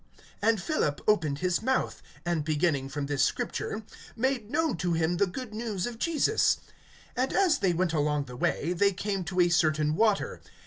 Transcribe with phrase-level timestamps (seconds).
[0.41, 3.83] (35)And Philip opened his mouth, and beginning from this Scripture,
[4.15, 6.57] made known to him the good news of Jesus.
[7.17, 10.41] (36)And as they went along the way, they came to a certain water.